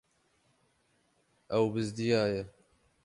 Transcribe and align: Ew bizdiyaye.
Ew 1.57 1.65
bizdiyaye. 1.73 2.41